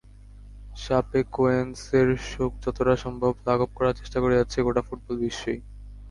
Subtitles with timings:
[0.75, 5.59] শাপেকোয়েনসের শোক যতটা সম্ভব লাঘব করার চেষ্টা করে যাচ্ছে গোটা ফুটবল বিশ্বই।